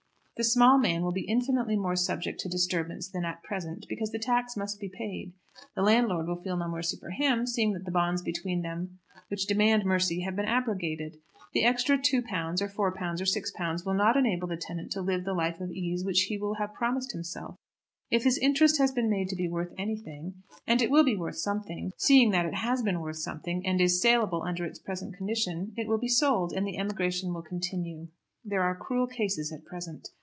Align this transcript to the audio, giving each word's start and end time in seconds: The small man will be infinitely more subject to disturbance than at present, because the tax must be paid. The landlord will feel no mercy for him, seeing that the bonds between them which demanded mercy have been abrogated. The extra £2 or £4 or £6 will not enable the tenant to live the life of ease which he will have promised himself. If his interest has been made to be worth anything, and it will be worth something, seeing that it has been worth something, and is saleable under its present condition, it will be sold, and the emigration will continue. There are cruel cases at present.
The 0.37 0.45
small 0.45 0.79
man 0.79 1.03
will 1.03 1.11
be 1.11 1.21
infinitely 1.29 1.75
more 1.75 1.95
subject 1.95 2.39
to 2.39 2.49
disturbance 2.49 3.07
than 3.07 3.23
at 3.25 3.43
present, 3.43 3.85
because 3.87 4.09
the 4.09 4.17
tax 4.17 4.57
must 4.57 4.79
be 4.79 4.89
paid. 4.89 5.33
The 5.75 5.83
landlord 5.83 6.25
will 6.27 6.41
feel 6.41 6.57
no 6.57 6.67
mercy 6.67 6.97
for 6.97 7.11
him, 7.11 7.45
seeing 7.45 7.73
that 7.73 7.85
the 7.85 7.91
bonds 7.91 8.23
between 8.23 8.63
them 8.63 8.97
which 9.27 9.45
demanded 9.45 9.85
mercy 9.85 10.21
have 10.21 10.35
been 10.35 10.47
abrogated. 10.47 11.17
The 11.53 11.63
extra 11.63 11.95
£2 11.95 12.23
or 12.59 12.67
£4 12.67 12.79
or 12.91 12.91
£6 12.91 13.85
will 13.85 13.93
not 13.93 14.17
enable 14.17 14.47
the 14.47 14.57
tenant 14.57 14.91
to 14.93 15.01
live 15.03 15.25
the 15.25 15.35
life 15.35 15.61
of 15.61 15.69
ease 15.69 16.03
which 16.03 16.21
he 16.21 16.39
will 16.39 16.55
have 16.55 16.73
promised 16.73 17.11
himself. 17.11 17.55
If 18.09 18.23
his 18.23 18.39
interest 18.39 18.79
has 18.79 18.91
been 18.91 19.11
made 19.11 19.29
to 19.29 19.35
be 19.35 19.47
worth 19.47 19.75
anything, 19.77 20.41
and 20.65 20.81
it 20.81 20.89
will 20.89 21.03
be 21.03 21.15
worth 21.15 21.37
something, 21.37 21.91
seeing 21.97 22.31
that 22.31 22.47
it 22.47 22.55
has 22.55 22.81
been 22.81 22.99
worth 23.01 23.17
something, 23.17 23.63
and 23.63 23.79
is 23.79 24.01
saleable 24.01 24.41
under 24.41 24.65
its 24.65 24.79
present 24.79 25.15
condition, 25.15 25.73
it 25.77 25.87
will 25.87 25.99
be 25.99 26.07
sold, 26.07 26.51
and 26.51 26.65
the 26.65 26.79
emigration 26.79 27.31
will 27.31 27.43
continue. 27.43 28.07
There 28.43 28.63
are 28.63 28.73
cruel 28.75 29.05
cases 29.05 29.51
at 29.51 29.65
present. 29.65 30.07